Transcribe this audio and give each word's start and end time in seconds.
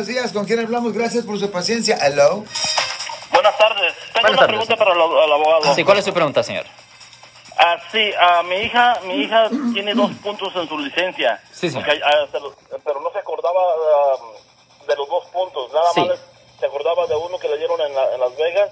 buenos 0.00 0.06
días. 0.16 0.32
¿Con 0.32 0.46
quién 0.46 0.60
hablamos? 0.60 0.94
Gracias 0.94 1.26
por 1.26 1.38
su 1.38 1.50
paciencia. 1.50 1.98
Hello. 2.00 2.42
Buenas 3.32 3.58
tardes. 3.58 3.92
Tengo 4.14 4.28
Buenas 4.28 4.30
una 4.30 4.38
tardes. 4.38 4.46
pregunta 4.46 4.76
para 4.76 4.92
el, 4.92 4.98
el 4.98 5.32
abogado. 5.32 5.74
Sí, 5.74 5.84
¿cuál 5.84 5.98
es 5.98 6.04
su 6.06 6.14
pregunta, 6.14 6.42
señor? 6.42 6.64
Ah, 7.58 7.76
sí, 7.92 8.10
ah, 8.18 8.42
mi 8.44 8.56
hija, 8.56 8.98
mi 9.04 9.14
hija 9.24 9.50
tiene 9.74 9.92
dos 9.92 10.10
puntos 10.22 10.56
en 10.56 10.66
su 10.68 10.78
licencia. 10.78 11.38
Sí, 11.52 11.68
señor. 11.68 11.84
Porque, 11.86 12.00
ah, 12.02 12.26
se 12.32 12.38
pero 12.82 13.00
no 13.02 13.10
se 13.12 13.18
acordaba 13.18 13.60
ah, 13.60 14.16
de 14.88 14.96
los 14.96 15.06
dos 15.06 15.26
puntos. 15.26 15.70
Nada 15.70 15.90
Sí. 15.94 16.00
más 16.00 16.18
se 16.58 16.64
acordaba 16.66 17.06
de 17.06 17.16
uno 17.16 17.38
que 17.38 17.48
le 17.50 17.58
dieron 17.58 17.78
en, 17.82 17.94
la- 17.94 18.14
en 18.14 18.20
Las 18.20 18.34
Vegas. 18.38 18.70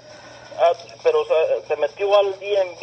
Ah, 0.59 0.71
pero 1.03 1.23
se, 1.25 1.67
se 1.67 1.75
metió 1.75 2.17
al 2.17 2.31
DMV 2.39 2.81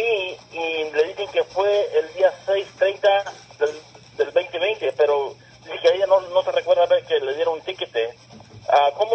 y 0.52 0.90
le 0.94 1.04
dicen 1.08 1.26
que 1.32 1.42
fue 1.42 1.90
el 1.98 2.14
día 2.14 2.32
6:30 2.46 3.24
del, 3.58 3.70
del 4.18 4.32
2020, 4.32 4.92
pero 4.92 5.34
dice 5.64 5.78
que 5.82 5.88
ella 5.96 6.06
no, 6.06 6.20
no 6.20 6.44
se 6.44 6.52
recuerda 6.52 6.86
ver 6.86 7.04
que 7.06 7.18
le 7.18 7.34
dieron 7.34 7.54
un 7.54 7.60
tiquete. 7.62 8.14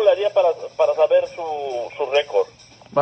Ah, 0.01 0.03
¿Cómo 0.03 0.03
le 0.03 0.11
haría 0.11 0.29
para, 0.33 0.49
para 0.75 0.95
saber 0.95 1.25
su, 1.27 1.95
su 1.97 2.11
récord? 2.11 2.47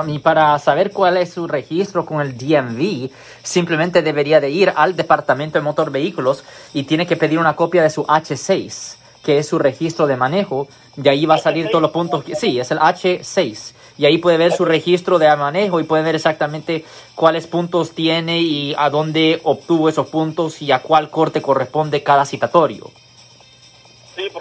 Y 0.07 0.19
para 0.19 0.57
saber 0.59 0.91
cuál 0.91 1.17
es 1.17 1.33
su 1.33 1.47
registro 1.47 2.05
con 2.05 2.21
el 2.21 2.37
DMV, 2.37 3.09
simplemente 3.41 4.01
debería 4.03 4.39
de 4.39 4.49
ir 4.51 4.71
al 4.75 4.95
Departamento 4.95 5.57
de 5.57 5.63
Motor 5.63 5.89
Vehículos 5.91 6.43
y 6.73 6.83
tiene 6.83 7.07
que 7.07 7.15
pedir 7.15 7.39
una 7.39 7.55
copia 7.55 7.81
de 7.81 7.89
su 7.89 8.03
H6, 8.05 8.97
que 9.23 9.39
es 9.39 9.47
su 9.47 9.57
registro 9.57 10.05
de 10.05 10.15
manejo, 10.15 10.67
y 11.01 11.07
ahí 11.09 11.25
va 11.25 11.35
a 11.35 11.39
salir 11.39 11.69
todos 11.69 11.81
los 11.81 11.91
puntos. 11.91 12.23
que- 12.23 12.35
Sí, 12.35 12.59
es 12.59 12.69
el 12.71 12.77
H6. 12.79 13.73
Y 13.97 14.05
ahí 14.05 14.17
puede 14.19 14.37
ver 14.37 14.51
su 14.53 14.63
registro 14.63 15.17
de 15.19 15.35
manejo 15.35 15.79
y 15.79 15.83
puede 15.83 16.03
ver 16.03 16.15
exactamente 16.15 16.85
cuáles 17.15 17.47
puntos 17.47 17.91
tiene 17.91 18.39
y 18.39 18.73
a 18.77 18.89
dónde 18.89 19.41
obtuvo 19.43 19.89
esos 19.89 20.07
puntos 20.07 20.61
y 20.61 20.71
a 20.71 20.79
cuál 20.83 21.09
corte 21.09 21.41
corresponde 21.41 22.01
cada 22.03 22.25
citatorio. 22.25 22.91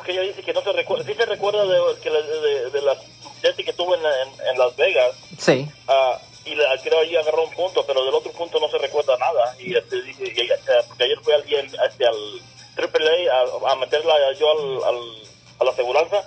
Porque 0.09 0.23
ella 0.23 0.29
dice 0.33 0.43
que 0.43 0.55
no 0.55 0.63
se 0.63 0.73
recuerda, 0.73 1.05
sí 1.05 1.13
se 1.13 1.27
recuerda 1.27 1.67
de, 1.67 1.79
que 2.03 2.09
de, 2.11 2.71
de 2.71 2.81
la 2.81 2.97
que 3.43 3.73
tuvo 3.75 3.95
en, 3.95 4.01
en, 4.01 4.47
en 4.53 4.59
Las 4.59 4.75
Vegas, 4.75 5.15
Sí. 5.39 5.69
ah, 5.87 6.19
y 6.47 6.55
la, 6.55 6.79
creo 6.83 7.01
ahí 7.01 7.15
agarró 7.15 7.45
un 7.45 7.51
punto, 7.53 7.85
pero 7.85 8.03
del 8.07 8.15
otro 8.15 8.33
punto 8.33 8.59
no 8.59 8.71
se 8.71 8.79
recuerda 8.79 9.19
nada, 9.19 9.55
y 9.59 9.77
este, 9.77 9.97
y 9.97 10.41
eh, 10.41 10.59
porque 10.89 11.05
ayer 11.05 11.19
fue 11.23 11.35
al, 11.35 11.43
este, 11.43 12.07
al 12.07 12.41
AAA 12.79 13.69
a, 13.69 13.73
a 13.73 13.77
meterla 13.77 14.15
yo 14.39 14.51
al, 14.51 14.85
al, 14.95 15.03
a 15.61 15.65
la 15.65 15.71
aseguranza, 15.73 16.27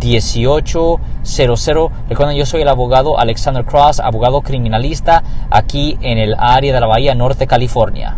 1-800-530-1800. 0.00 1.90
Recuerden, 2.08 2.36
yo 2.36 2.46
soy 2.46 2.62
el 2.62 2.68
abogado 2.68 3.18
Alexander 3.18 3.64
Cross, 3.64 4.00
abogado 4.00 4.40
criminalista 4.42 5.22
aquí 5.50 5.98
en 6.00 6.18
el 6.18 6.34
área 6.38 6.72
de 6.72 6.80
la 6.80 6.86
Bahía 6.86 7.14
Norte, 7.14 7.46
California. 7.46 8.16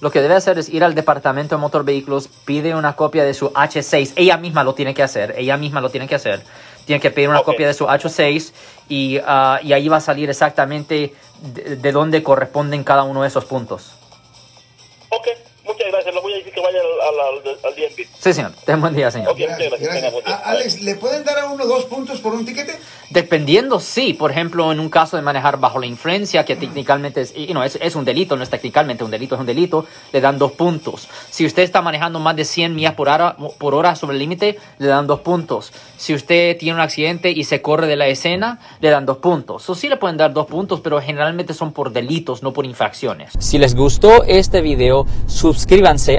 Lo 0.00 0.10
que 0.10 0.20
debe 0.20 0.34
hacer 0.34 0.58
es 0.58 0.68
ir 0.68 0.82
al 0.82 0.94
departamento 0.96 1.54
de 1.54 1.60
motor 1.60 1.84
vehículos, 1.84 2.28
pide 2.44 2.74
una 2.74 2.94
copia 2.96 3.22
de 3.24 3.34
su 3.34 3.50
H6. 3.50 4.14
Ella 4.16 4.36
misma 4.36 4.64
lo 4.64 4.74
tiene 4.74 4.94
que 4.94 5.02
hacer. 5.04 5.34
Ella 5.38 5.56
misma 5.56 5.80
lo 5.80 5.90
tiene 5.90 6.08
que 6.08 6.16
hacer. 6.16 6.42
Tiene 6.86 6.98
que 7.00 7.12
pedir 7.12 7.28
una 7.28 7.38
Ok. 7.38 7.44
copia 7.46 7.68
de 7.68 7.74
su 7.74 7.86
H6 7.86 8.52
y, 8.88 9.18
ah, 9.24 9.60
y 9.62 9.72
ahí 9.72 9.88
va 9.88 9.98
a 9.98 10.00
salir 10.00 10.28
exactamente 10.28 11.14
de, 11.40 11.76
de 11.76 11.92
dónde 11.92 12.20
corresponden 12.24 12.82
cada 12.82 13.04
uno 13.04 13.22
de 13.22 13.28
esos 13.28 13.44
puntos. 13.44 13.92
Ok, 15.10 15.28
muchas 15.64 15.86
gracias, 15.92 16.12
voy 16.32 16.40
a 16.40 16.44
decir 16.44 16.52
que 16.52 16.60
vaya 16.60 16.78
al, 16.80 17.14
al, 17.14 17.20
al, 17.38 17.58
al 17.64 17.74
DMV. 17.74 18.06
Sí, 18.18 18.32
señor. 18.32 18.52
Ten 18.64 18.80
buen 18.80 18.94
día, 18.94 19.10
señor. 19.10 19.30
Ok, 19.32 19.38
muchas 19.38 19.58
gracias. 19.58 19.80
Gracias. 19.80 19.94
Tenga 19.94 20.10
buen 20.10 20.24
día. 20.24 20.34
A- 20.36 20.50
Alex, 20.50 20.80
¿le 20.82 20.94
pueden 20.96 21.24
dar 21.24 21.38
a 21.38 21.46
uno 21.50 21.66
dos 21.66 21.84
puntos 21.84 22.20
por 22.20 22.34
un 22.34 22.44
tiquete? 22.44 22.78
Dependiendo, 23.10 23.78
sí. 23.80 24.14
Por 24.14 24.30
ejemplo, 24.30 24.72
en 24.72 24.80
un 24.80 24.88
caso 24.88 25.16
de 25.16 25.22
manejar 25.22 25.58
bajo 25.58 25.78
la 25.78 25.86
influencia, 25.86 26.44
que 26.44 26.56
técnicamente 26.56 27.20
es, 27.20 27.34
y 27.36 27.52
no, 27.52 27.62
es, 27.62 27.78
es 27.80 27.94
un 27.94 28.04
delito, 28.04 28.36
no 28.36 28.42
es 28.42 28.50
técnicamente 28.50 29.04
un 29.04 29.10
delito, 29.10 29.34
es 29.34 29.40
un 29.40 29.46
delito, 29.46 29.86
le 30.12 30.20
dan 30.20 30.38
dos 30.38 30.52
puntos. 30.52 31.08
Si 31.30 31.44
usted 31.44 31.62
está 31.62 31.82
manejando 31.82 32.18
más 32.20 32.36
de 32.36 32.44
100 32.44 32.74
millas 32.74 32.94
por 32.94 33.08
hora, 33.08 33.36
por 33.58 33.74
hora 33.74 33.94
sobre 33.96 34.14
el 34.14 34.18
límite, 34.20 34.58
le 34.78 34.86
dan 34.86 35.06
dos 35.06 35.20
puntos. 35.20 35.72
Si 35.98 36.14
usted 36.14 36.56
tiene 36.58 36.74
un 36.74 36.80
accidente 36.80 37.30
y 37.30 37.44
se 37.44 37.60
corre 37.60 37.86
de 37.86 37.96
la 37.96 38.06
escena, 38.06 38.58
le 38.80 38.88
dan 38.90 39.04
dos 39.06 39.18
puntos. 39.18 39.68
O 39.68 39.74
sí 39.74 39.88
le 39.88 39.96
pueden 39.98 40.16
dar 40.16 40.32
dos 40.32 40.46
puntos, 40.46 40.80
pero 40.80 41.00
generalmente 41.00 41.52
son 41.54 41.72
por 41.72 41.92
delitos, 41.92 42.42
no 42.42 42.52
por 42.52 42.64
infracciones. 42.64 43.32
Si 43.38 43.58
les 43.58 43.74
gustó 43.74 44.24
este 44.24 44.62
video, 44.62 45.06
suscríbanse 45.26 46.18